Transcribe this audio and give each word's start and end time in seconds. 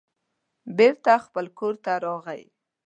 بېرته 0.77 1.11
خپل 1.25 1.45
کور 1.57 1.73
ته 1.83 1.91
راغی. 2.05 2.43